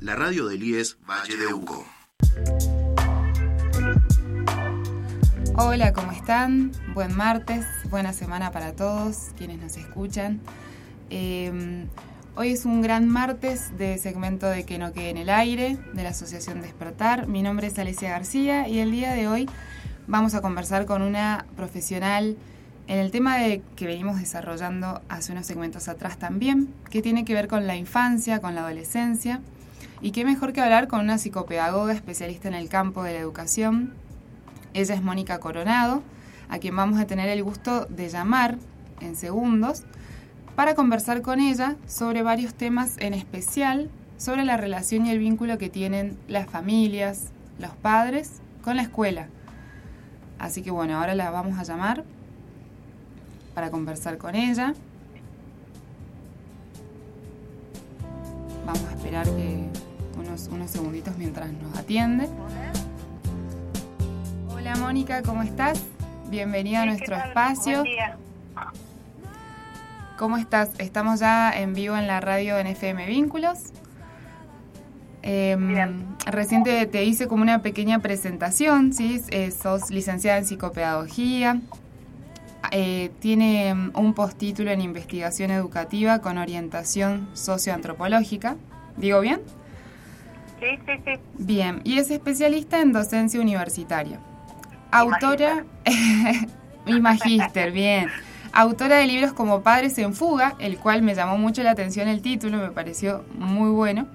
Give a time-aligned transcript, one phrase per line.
[0.00, 1.84] La radio del IES Valle de Uco.
[5.58, 6.72] Hola, ¿cómo están?
[6.94, 10.40] Buen martes, buena semana para todos quienes nos escuchan.
[11.10, 11.88] Em,
[12.36, 16.02] hoy es un gran martes de segmento de Que no quede en el aire de
[16.02, 17.26] la Asociación Despertar.
[17.26, 19.50] Mi nombre es Alicia García y el día de hoy
[20.06, 22.38] vamos a conversar con una profesional
[22.86, 27.34] en el tema de que venimos desarrollando hace unos segmentos atrás también, que tiene que
[27.34, 29.40] ver con la infancia, con la adolescencia,
[30.02, 33.94] y qué mejor que hablar con una psicopedagoga especialista en el campo de la educación.
[34.74, 36.02] Ella es Mónica Coronado,
[36.48, 38.58] a quien vamos a tener el gusto de llamar
[39.00, 39.84] en segundos
[40.54, 45.58] para conversar con ella sobre varios temas, en especial sobre la relación y el vínculo
[45.58, 49.28] que tienen las familias, los padres con la escuela.
[50.38, 52.04] Así que bueno, ahora la vamos a llamar
[53.54, 54.74] para conversar con ella.
[58.66, 59.68] Vamos a esperar que
[60.18, 62.28] unos, unos segunditos mientras nos atiende.
[64.54, 65.80] Hola Mónica, ¿cómo estás?
[66.30, 67.80] Bienvenida a nuestro espacio.
[67.80, 68.16] Buen día.
[70.18, 70.70] ¿Cómo estás?
[70.78, 73.72] Estamos ya en vivo en la radio en FM Vínculos.
[75.22, 76.06] Eh, Bien.
[76.26, 79.22] recién te, te hice como una pequeña presentación, ¿sí?
[79.30, 81.60] Eh, sos licenciada en psicopedagogía,
[82.72, 88.56] eh, tiene mm, un postítulo en investigación educativa con orientación socioantropológica.
[88.96, 89.40] ¿Digo bien?
[90.60, 91.20] Sí, sí, sí.
[91.38, 94.20] Bien, y es especialista en docencia universitaria.
[94.90, 95.64] Autora,
[96.86, 98.08] mi magíster, bien.
[98.52, 102.22] Autora de libros como Padres en Fuga, el cual me llamó mucho la atención el
[102.22, 104.06] título, me pareció muy bueno.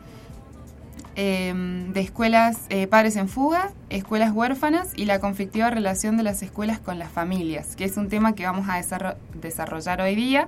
[1.22, 6.42] Eh, de escuelas eh, Padres en Fuga, Escuelas Huérfanas y la conflictiva relación de las
[6.44, 10.48] escuelas con las familias, que es un tema que vamos a desarro- desarrollar hoy día.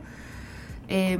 [0.87, 1.11] Eh,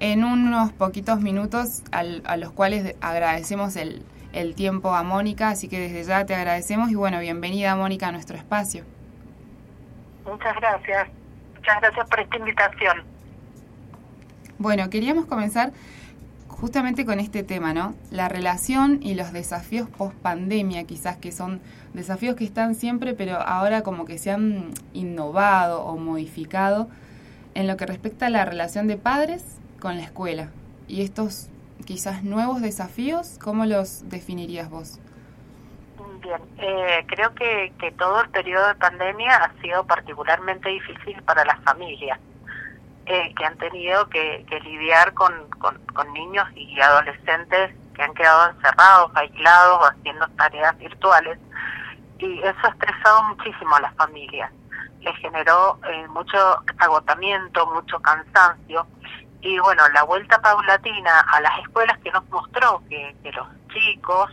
[0.00, 5.50] en unos poquitos minutos al- a los cuales de- agradecemos el, el tiempo a Mónica,
[5.50, 8.82] así que desde ya te agradecemos y bueno, bienvenida Mónica a nuestro espacio.
[10.26, 11.06] Muchas gracias.
[11.54, 13.04] Muchas gracias por esta invitación.
[14.58, 15.70] Bueno, queríamos comenzar
[16.60, 17.94] justamente con este tema, ¿no?
[18.10, 21.60] La relación y los desafíos post pandemia, quizás que son
[21.94, 26.88] desafíos que están siempre, pero ahora como que se han innovado o modificado
[27.54, 30.50] en lo que respecta a la relación de padres con la escuela.
[30.88, 31.48] Y estos
[31.84, 34.98] quizás nuevos desafíos, ¿cómo los definirías vos?
[36.20, 41.44] Bien, eh, creo que, que todo el periodo de pandemia ha sido particularmente difícil para
[41.44, 42.18] las familias,
[43.10, 48.12] eh, que han tenido que, que lidiar con, con, con niños y adolescentes que han
[48.12, 51.38] quedado encerrados, aislados, haciendo tareas virtuales.
[52.18, 54.52] Y eso ha estresado muchísimo a las familias.
[55.00, 56.38] Les generó eh, mucho
[56.78, 58.86] agotamiento, mucho cansancio.
[59.40, 64.30] Y bueno, la vuelta paulatina a las escuelas que nos mostró que, los chicos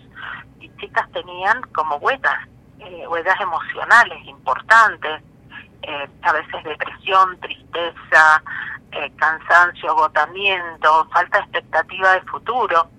[0.59, 2.47] y chicas tenían como huellas,
[2.79, 5.23] eh, huellas emocionales importantes,
[5.87, 8.43] eh, a veces depresión, tristeza,
[8.91, 12.89] eh, cansancio, agotamiento, falta de expectativa de futuro.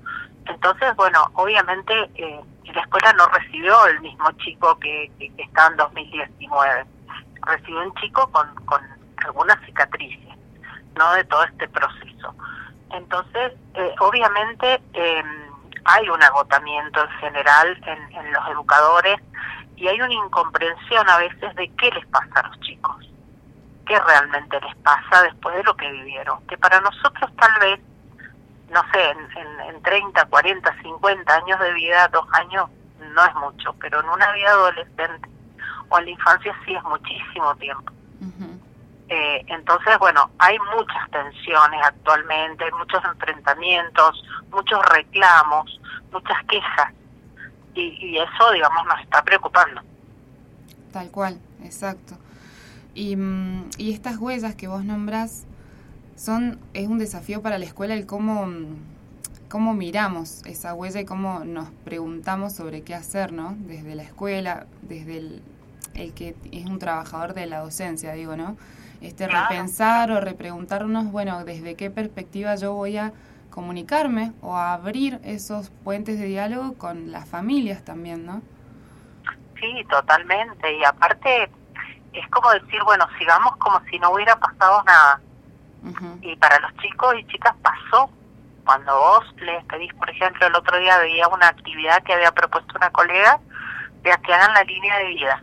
[0.46, 2.40] Entonces, bueno, obviamente eh,
[2.74, 6.86] la escuela no recibió el mismo chico que, que, que está en 2019.
[7.42, 8.80] Recibió un chico con, con
[9.24, 10.36] algunas cicatrices,
[10.96, 11.12] ¿no?
[11.14, 12.34] De todo este proceso.
[12.92, 15.22] Entonces, eh, obviamente, eh,
[15.84, 19.16] hay un agotamiento en general en, en los educadores
[19.76, 22.96] y hay una incomprensión a veces de qué les pasa a los chicos,
[23.86, 27.80] qué realmente les pasa después de lo que vivieron, que para nosotros tal vez,
[28.70, 32.68] no sé, en, en, en 30, 40, 50 años de vida, dos años
[33.14, 35.28] no es mucho, pero en una vida adolescente
[35.88, 37.92] o en la infancia sí es muchísimo tiempo.
[39.08, 46.92] Eh, entonces, bueno, hay muchas tensiones actualmente, hay muchos enfrentamientos, muchos reclamos, muchas quejas.
[47.76, 49.80] Y, y eso, digamos, nos está preocupando.
[50.92, 52.16] Tal cual, exacto.
[52.94, 55.44] Y, mm, y estas huellas que vos nombrás
[56.16, 58.64] son es un desafío para la escuela el cómo mm,
[59.48, 63.54] cómo miramos esa huella y cómo nos preguntamos sobre qué hacer, ¿no?
[63.60, 65.42] Desde la escuela, desde el,
[65.94, 68.56] el que es un trabajador de la docencia, digo, ¿no?
[69.00, 69.48] Este Claro.
[69.48, 73.12] repensar o repreguntarnos, bueno, desde qué perspectiva yo voy a
[73.56, 78.42] comunicarme o a abrir esos puentes de diálogo con las familias también, ¿no?
[79.58, 80.76] Sí, totalmente.
[80.76, 81.50] Y aparte,
[82.12, 85.22] es como decir, bueno, sigamos como si no hubiera pasado nada.
[86.20, 88.10] Y para los chicos y chicas pasó.
[88.66, 92.74] Cuando vos les pedís, por ejemplo, el otro día veía una actividad que había propuesto
[92.76, 93.40] una colega
[94.02, 95.42] de que hagan la línea de vida.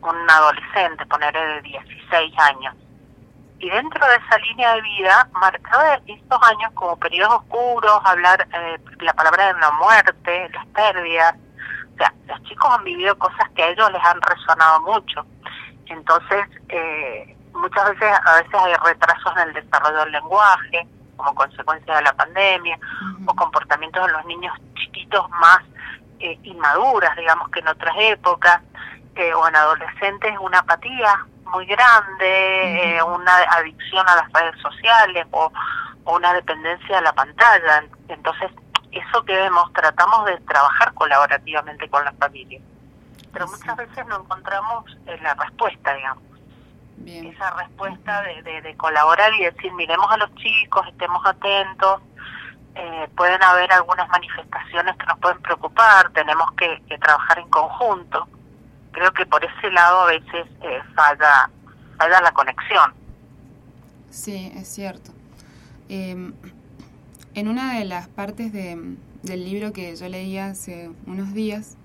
[0.00, 2.76] Un adolescente, ponerle de 16 años.
[3.58, 8.78] Y dentro de esa línea de vida, marcaba estos años como periodos oscuros, hablar eh,
[9.00, 11.34] la palabra de una muerte, las pérdidas.
[11.94, 15.26] O sea, los chicos han vivido cosas que a ellos les han resonado mucho.
[15.86, 20.86] Entonces, eh, muchas veces, a veces hay retrasos en el desarrollo del lenguaje,
[21.16, 22.78] como consecuencia de la pandemia,
[23.26, 25.60] o comportamientos de los niños chiquitos más
[26.20, 28.60] eh, inmaduras, digamos que en otras épocas,
[29.16, 35.26] eh, o en adolescentes una apatía muy grande, eh, una adicción a las redes sociales
[35.30, 35.50] o,
[36.04, 37.84] una dependencia de la pantalla.
[38.08, 38.52] Entonces,
[38.92, 42.62] eso que vemos, tratamos de trabajar colaborativamente con las familias.
[43.32, 46.22] Pero muchas veces no encontramos la respuesta, digamos.
[47.04, 52.00] Esa respuesta de, de, colaborar y decir, miremos a los chicos, estemos atentos.
[52.78, 58.28] Eh, pueden haber algunas manifestaciones que nos pueden preocupar, tenemos que, trabajar en conjunto.
[58.96, 61.50] Creo que por ese lado a veces eh, falla,
[61.98, 62.94] falla la conexión.
[64.08, 65.12] Sí, es cierto.
[65.90, 66.32] Em,
[67.34, 71.76] en una de las partes de, del libro que yo leí hace unos días,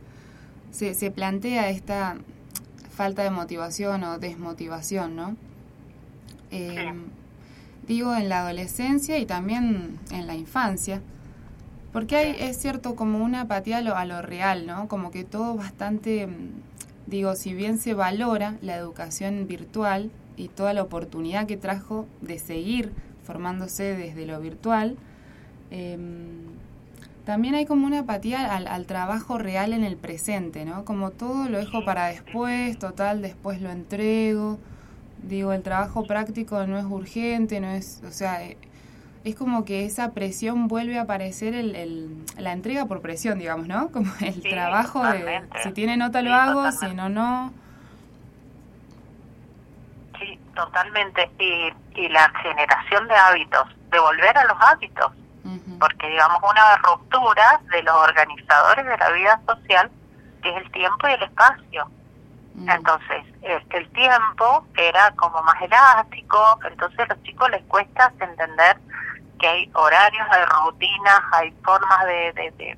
[0.72, 2.16] se, se plantea esta
[2.96, 5.36] falta de motivación o desmotivación, ¿no?
[6.50, 6.94] Eh,
[7.88, 11.02] digo en la adolescencia y también en la infancia,
[11.92, 14.88] porque hay, es cierto, como una apatía a lo, a lo real, ¿no?
[14.88, 16.30] Como que todo bastante,
[17.12, 22.40] digo, si bien se valora la educación virtual y toda la oportunidad que trajo de
[22.40, 22.92] seguir
[23.24, 24.96] formándose desde lo virtual,
[25.70, 25.98] eh,
[27.26, 30.86] también hay como una apatía al, trabajo real en el presente, ¿no?
[30.86, 34.58] Como todo lo dejo para después, total, después lo entrego.
[35.22, 38.58] Digo, el trabajo práctico no es urgente, no es, o sea, eh,
[39.24, 43.92] es como que esa presión vuelve a aparecer el, la entrega por presión, digamos, ¿no?
[43.94, 47.54] Como el trabajo de, si tiene nota lo hago, si no, no.
[50.20, 51.30] Sí, totalmente.
[51.40, 55.12] Y, y la generación de hábitos, de volver a los hábitos
[55.82, 59.92] porque digamos una ruptura de los organizadores de la vida social,
[60.44, 61.92] que es el tiempo y el espacio.
[62.54, 62.70] Mm.
[62.70, 68.78] Entonces, el, tiempo era como más elástico, entonces a los chicos les cuesta entender
[69.42, 72.76] que hay horarios, hay rutinas, hay formas de, de,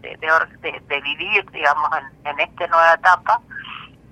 [0.88, 3.42] de, vivir, digamos, en, en esta nueva etapa,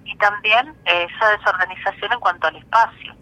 [0.04, 3.16] y también esa desorganización en cuanto al espacio,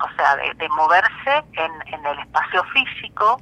[0.00, 3.40] o sea, de, moverse en, en el espacio físico,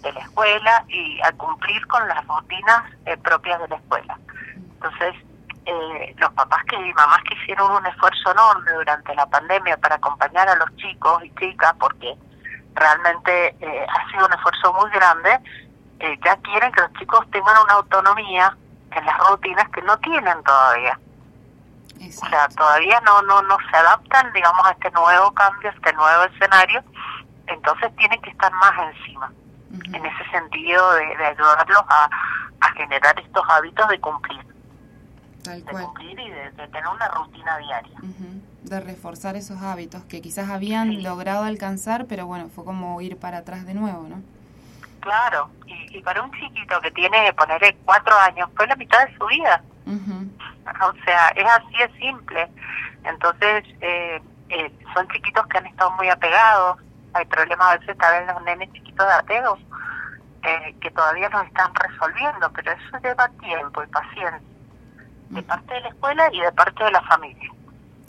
[0.00, 4.18] de la escuela y a cumplir con las rutinas eh, propias de la escuela.
[4.74, 5.14] Entonces,
[5.64, 9.94] eh, los papás que y mamás que hicieron un esfuerzo enorme durante la pandemia para
[9.94, 12.14] acompañar a los chicos y chicas, porque
[12.74, 15.38] realmente eh, ha sido un esfuerzo muy grande,
[16.22, 18.54] ya quieren que los chicos tengan una autonomía
[18.90, 20.98] en las rutinas que no tienen todavía.
[21.96, 25.92] O sea, todavía no, no, no se adaptan, digamos, a este nuevo cambio, a este
[25.94, 26.84] nuevo escenario,
[27.46, 29.32] entonces tienen que estar más encima
[29.92, 32.08] en ese sentido de, ayudarlos a,
[32.76, 34.43] generar estos hábitos de cumplir.
[35.50, 37.98] De cumplir y de, tener una rutina diaria.
[38.62, 43.38] De reforzar esos hábitos que quizás habían logrado alcanzar, pero bueno, fue como ir para
[43.38, 44.22] atrás de nuevo, ¿no?
[45.00, 49.26] Claro, y, para un chiquito que tiene, ponerle cuatro años, fue la mitad de su
[49.26, 49.62] vida.
[49.86, 52.48] O sea, es así de simple.
[53.04, 56.78] Entonces, eh, eh, son chiquitos que han estado muy apegados,
[57.12, 59.58] hay problemas a veces también los nenes chiquitos de ateos
[60.42, 64.53] eh, que todavía no están resolviendo, pero eso lleva tiempo y paciencia
[65.30, 67.50] de parte de la escuela y de parte de la familia.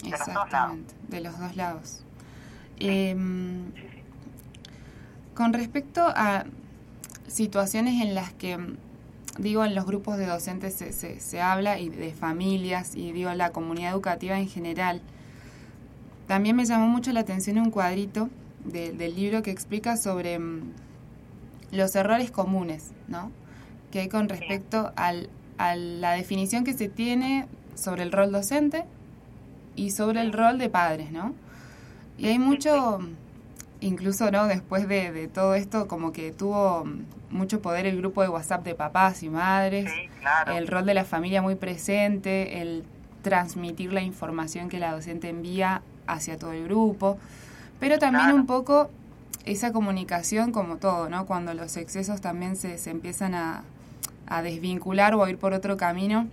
[0.04, 2.04] Exactamente, de los dos lados.
[2.80, 3.72] Em,
[5.34, 6.46] con respecto a
[7.28, 8.58] situaciones en las que,
[9.38, 13.34] digo, en los grupos de docentes se, se, se habla y de familias y digo,
[13.34, 15.02] la comunidad educativa en general,
[16.28, 18.30] también me llamó mucho la atención un cuadrito
[18.66, 20.72] del libro que explica sobre mm,
[21.72, 23.32] los errores comunes, ¿no?
[23.92, 28.86] Que hay con respecto al, a la definición que se tiene sobre el rol docente
[29.76, 31.34] y sobre el rol de padres, ¿no?
[32.18, 33.00] Y hay mucho,
[33.82, 34.48] incluso, ¿no?
[34.48, 36.86] Después de, todo esto, como que tuvo
[37.30, 39.92] mucho poder el grupo de WhatsApp de papás y madres,
[40.48, 42.84] el rol de la familia muy presente, el
[43.22, 47.18] transmitir la información que la docente envía hacia todo el grupo.
[47.80, 48.90] Pero también un poco
[49.44, 51.26] esa comunicación como todo, ¿no?
[51.26, 53.64] Cuando los excesos también se, se empiezan a,
[54.28, 56.28] a desvincular o a ir por otro camino,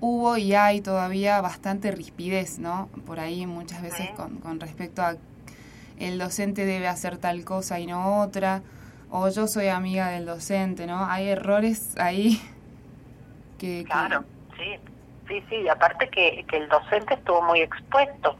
[0.00, 2.88] hubo y hay todavía bastante rispidez, ¿no?
[3.06, 5.16] Por ahí muchas veces con, con respecto a
[5.98, 8.62] el docente debe hacer tal cosa y no otra,
[9.10, 11.04] o yo soy amiga del docente, ¿no?
[11.04, 12.40] Hay errores ahí
[13.58, 13.84] que...
[13.84, 14.24] Claro,
[14.56, 14.78] sí,
[15.28, 18.36] sí, sí, y aparte que, que el docente estuvo muy expuesto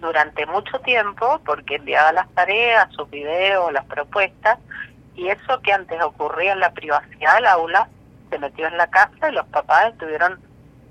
[0.00, 4.58] durante mucho tiempo porque enviaba las tareas, sus videos, las propuestas,
[5.14, 7.88] y eso que antes ocurría en la privacidad del aula,
[8.30, 10.38] se metió en la casa y los papás estuvieron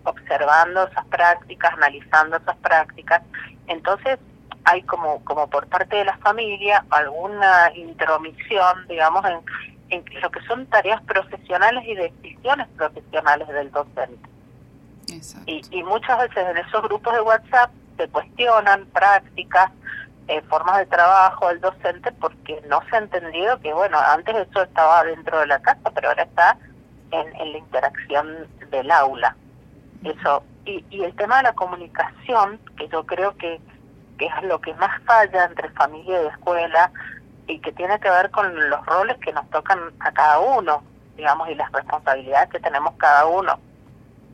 [0.04, 3.22] observando esas prácticas, analizando esas prácticas.
[3.68, 4.20] Entonces,
[4.66, 9.40] hay como, como por parte de la familia alguna intromisión, digamos, en,
[9.90, 14.30] en lo que son tareas profesionales y decisiones profesionales del docente.
[15.48, 19.72] Y, y muchas veces en esos grupos de WhatsApp se cuestionan prácticas,
[20.30, 24.62] eh, formas de trabajo del docente porque no se ha entendido que, bueno, antes eso
[24.62, 26.56] estaba dentro de la casa, pero ahora está
[27.12, 29.36] en, en la interacción del aula.
[30.04, 30.44] Eso.
[30.66, 33.60] Y, y el tema de la comunicación, que yo creo que,
[34.18, 36.92] que es lo que más falla entre familia y escuela,
[37.48, 40.84] y que tiene que ver con los roles que nos tocan a cada uno,
[41.18, 43.60] digamos, y las responsabilidades que tenemos cada uno.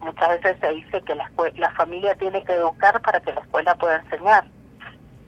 [0.02, 3.76] Muchas veces se dice que la, la familia tiene que educar para que la escuela
[3.76, 4.44] pueda enseñar.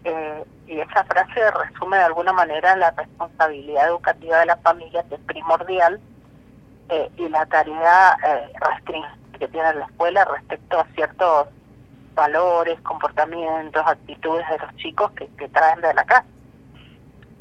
[0.10, 5.16] Eh, y esa frase resume de alguna manera la responsabilidad educativa de la familia, que
[5.16, 6.00] es primordial,
[6.88, 8.54] eh, y la tarea eh,
[9.38, 11.48] que tiene la escuela respecto a ciertos
[12.16, 16.26] valores, comportamientos, actitudes de los chicos que, que traen de la casa.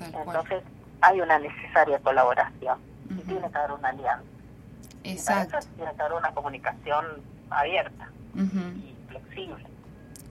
[0.01, 0.65] Entonces
[1.03, 2.81] hay una necesaria colaboración
[3.11, 4.25] y tiene que haber una alianza.
[5.05, 5.59] Exacto.
[5.77, 7.05] tiene que haber una comunicación
[7.49, 8.96] abierta y flexible.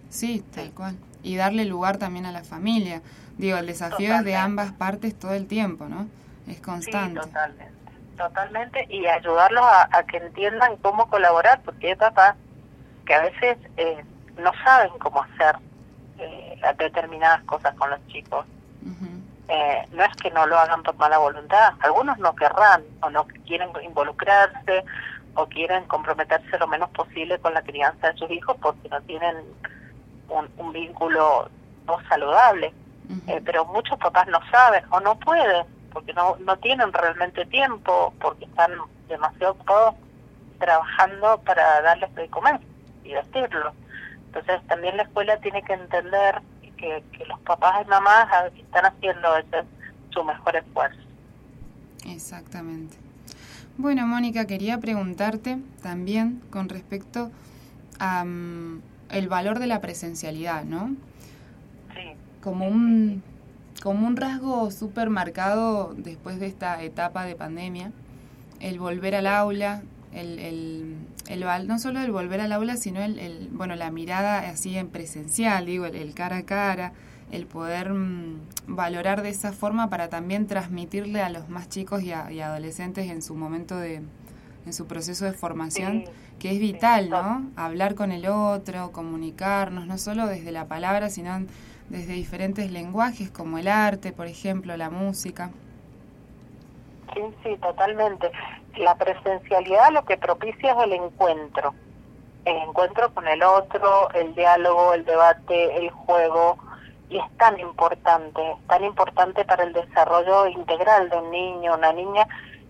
[0.10, 0.96] Sí, tal cual.
[1.24, 3.02] Y darle lugar también a la familia.
[3.38, 6.08] Digo, el desafío es de ambas partes todo el tiempo, ¿no?
[6.48, 7.22] Es constante.
[7.22, 7.76] Sí, totalmente.
[8.18, 8.88] Totalmente.
[8.90, 12.36] Y ayudarlos a, que entiendan cómo colaborar, porque hay papás
[13.06, 14.04] que a veces eh,
[14.38, 15.58] no saben cómo hacer
[16.18, 18.46] eh, determinadas cosas con los chicos.
[19.48, 23.28] Eh, no es que no lo hagan por mala voluntad, algunos no querrán o no
[23.46, 24.84] quieren involucrarse
[25.36, 29.36] o quieren comprometerse lo menos posible con la crianza de sus hijos porque no tienen
[30.30, 31.50] un, vínculo
[31.86, 32.74] no saludable.
[33.28, 38.14] Eh, pero muchos papás no saben o no pueden porque no, no tienen realmente tiempo,
[38.20, 38.72] porque están
[39.08, 39.96] demasiado ocupados
[40.60, 42.60] trabajando para darles de comer
[43.04, 43.74] y vestirlos.
[44.28, 46.42] Entonces también la escuela tiene que entender
[46.76, 48.28] que, los papás y mamás
[48.58, 49.64] están haciendo ese
[50.10, 51.00] su mejor esfuerzo.
[52.06, 52.98] Exactamente.
[53.78, 57.32] Bueno, Mónica, quería preguntarte también con respecto
[58.00, 58.82] a mm,
[59.16, 60.96] el valor de la presencialidad, ¿no?
[61.94, 62.12] Sí.
[62.42, 63.24] Como un,
[63.82, 67.92] como un rasgo súper marcado después de esta etapa de pandemia,
[68.60, 70.96] el volver al aula, el, el,
[71.28, 74.90] el, no solo el volver al aula, sino el, el, bueno, la mirada así en
[74.90, 76.94] presencial, digo, el, cara a cara,
[77.32, 82.08] el poder mm, valorar de esa forma para también transmitirle a los más chicos y,
[82.08, 84.02] y adolescentes en su momento de,
[84.66, 86.06] en su proceso de formación,
[86.40, 87.44] que es vital, ¿no?
[87.56, 91.46] Hablar con el otro, comunicarnos, no solo desde la palabra, sino
[91.90, 95.52] desde diferentes lenguajes como el arte, por ejemplo, la música.
[97.14, 98.32] Sí, sí, totalmente.
[98.78, 101.74] La presencialidad lo que propicia es el encuentro,
[102.44, 106.58] el encuentro con el otro, el diálogo, el debate, el juego,
[107.10, 112.28] y es tan importante, tan importante para el desarrollo integral de un niño, una niña,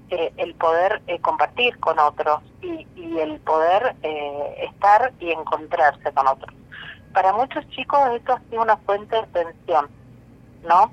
[0.09, 6.11] eh, el poder eh, compartir con otros y, y el poder eh, estar y encontrarse
[6.13, 6.53] con otros.
[7.13, 9.89] Para muchos chicos esto ha sido una fuente de tensión,
[10.67, 10.91] ¿no?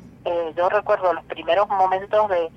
[0.57, 2.49] yo recuerdo los primeros momentos de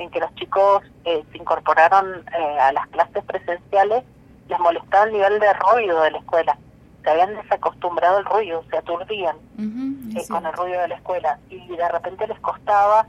[0.00, 4.02] en que los chicos eh, se incorporaron eh, a las clases presenciales,
[4.48, 6.58] les molestaba el nivel de ruido de la escuela.
[7.04, 11.76] Se habían desacostumbrado al ruido, se aturdían eh, con el ruido de la escuela y
[11.76, 13.06] de repente les costaba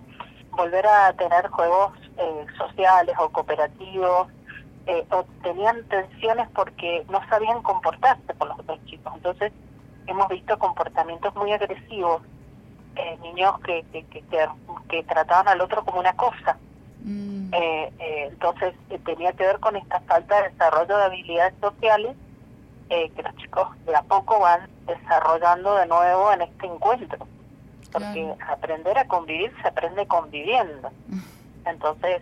[0.52, 1.94] volver a tener juegos
[2.58, 4.28] sociales o cooperativos
[5.10, 9.14] o tenían tensiones porque no sabían comportarse con los otros chicos.
[9.16, 9.52] Entonces
[10.08, 12.22] hemos visto comportamientos muy agresivos,
[13.22, 14.24] niños que, que, que,
[14.90, 16.58] que trataban al otro como una cosa
[17.04, 17.54] Mm.
[17.54, 22.16] Eh, eh, entonces eh, tenía que ver con esta falta de desarrollo de habilidades sociales
[22.90, 27.26] que los chicos de a poco van desarrollando de nuevo en este encuentro.
[27.90, 30.92] Porque aprender a convivir se aprende conviviendo.
[31.66, 32.22] Entonces,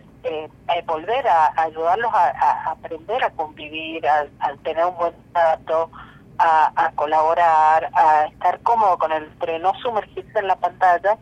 [0.86, 4.26] volver a, ayudarlos a, aprender a convivir, a,
[4.62, 5.90] tener un buen trato,
[6.38, 11.18] a, colaborar, a estar cómodo con el, pero no sumergirse en la pantalla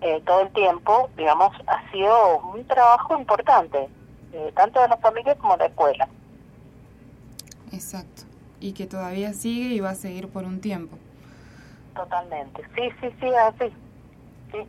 [0.00, 3.88] eh, todo el tiempo, digamos, ha sido un trabajo importante,
[4.32, 6.08] eh, tanto de la familia como de la escuela.
[7.72, 8.24] Exacto,
[8.58, 10.98] y que todavía sigue y va a seguir por un tiempo.
[11.94, 13.72] Totalmente, sí, sí, sí, así.
[14.50, 14.66] Sí.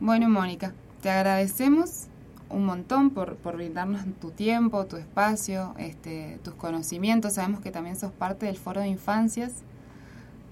[0.00, 2.08] Bueno, Mónica, te agradecemos
[2.48, 7.34] un montón por, por brindarnos tu tiempo, tu espacio, este, tus conocimientos.
[7.34, 9.62] Sabemos que también sos parte del Foro de Infancias.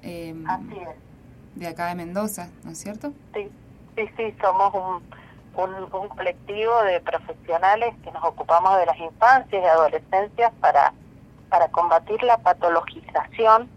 [0.02, 1.10] Así es
[1.54, 3.12] de acá de Mendoza, ¿no es cierto?
[3.34, 3.50] Sí,
[3.96, 5.02] sí, sí, somos un,
[5.92, 10.92] un, colectivo de profesionales que nos ocupamos de las infancias y adolescencias para,
[11.48, 13.68] para combatir la patologización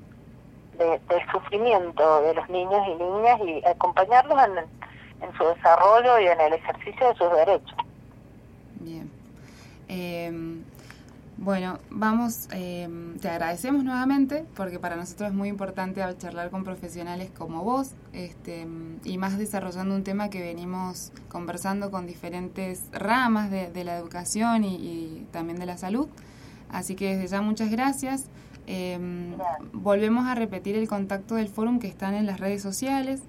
[0.77, 4.83] de, del sufrimiento de los niños y niñas y acompañarlos en,
[5.23, 7.75] en su desarrollo y en el ejercicio de sus derechos.
[8.79, 9.09] Bien.
[9.87, 10.63] Eh,
[11.37, 12.87] bueno, vamos, eh,
[13.19, 18.67] te agradecemos nuevamente porque para nosotros es muy importante charlar con profesionales como vos este,
[19.03, 25.25] y más desarrollando un tema que venimos conversando con diferentes ramas de, la educación y,
[25.31, 26.07] también de la salud.
[26.71, 28.29] Así que desde ya muchas gracias.
[28.67, 28.97] Eh,
[29.73, 33.23] volvemos a repetir el contacto del fórum que están en las redes sociales.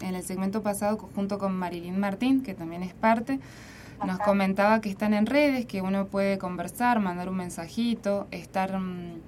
[0.00, 3.40] En el segmento pasado junto con Marilyn Martín, que también es parte.
[4.04, 9.20] Nos comentaba que están en redes, que uno puede conversar, mandar un mensajito, estar mm,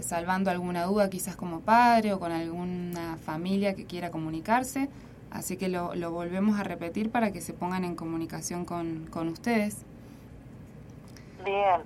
[0.00, 4.90] salvando alguna duda quizás como padre o con alguna familia que quiera comunicarse.
[5.30, 9.28] Así que lo, lo volvemos a repetir para que se pongan en comunicación con, con
[9.28, 9.84] ustedes.
[11.44, 11.80] Bien,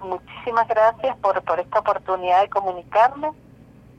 [0.00, 3.30] muchísimas gracias por, por esta oportunidad de comunicarme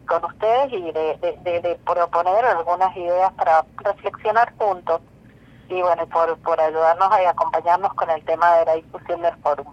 [0.10, 5.02] con ustedes y de, de proponer algunas ideas para reflexionar juntos
[5.70, 9.66] y bueno, por, por ayudarnos y acompañarnos con el tema de la discusión del foro.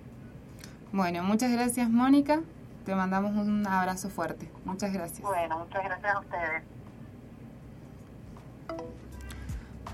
[0.93, 2.41] Bueno, muchas gracias Mónica,
[2.85, 4.51] te mandamos un abrazo fuerte.
[4.65, 5.23] Muchas gracias.
[5.23, 6.63] Bueno, muchas gracias a ustedes.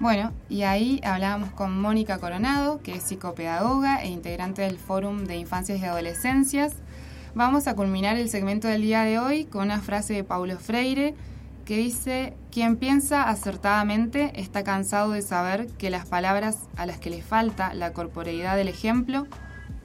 [0.00, 5.36] Bueno, y ahí hablábamos con Mónica Coronado, que es psicopedagoga e integrante del Fórum de
[5.36, 6.74] Infancias y Adolescencias.
[7.34, 11.14] Vamos a culminar el segmento del día de hoy con una frase de Paulo Freire,
[11.64, 17.08] que dice, quien piensa acertadamente está cansado de saber que las palabras a las que
[17.08, 19.26] le falta la corporeidad del ejemplo,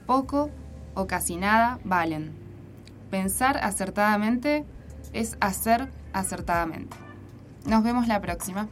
[0.04, 0.50] poco
[0.94, 2.32] o casi nada valen.
[3.10, 4.66] Pensar acertadamente
[5.14, 6.98] es hacer acertadamente.
[7.64, 8.68] Nos vemos la próxima.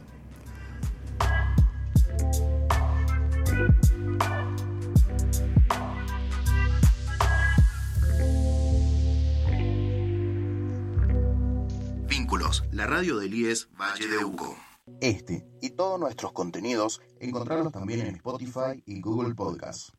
[12.77, 14.55] La radio del IES Valle de Uco.
[15.01, 19.96] Este y todos nuestros contenidos encontrarlos también en Spotify y Google Podcasts.